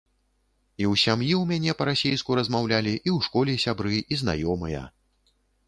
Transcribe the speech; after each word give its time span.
І 0.81 0.85
ў 0.91 0.93
сям'і 1.01 1.27
ў 1.41 1.49
мяне 1.51 1.75
па-расейску 1.83 2.39
размаўлялі, 2.41 2.93
і 2.95 3.03
ў 3.15 3.29
школе 3.29 3.53
сябры 3.67 4.03
і 4.11 4.23
знаёмыя. 4.25 4.81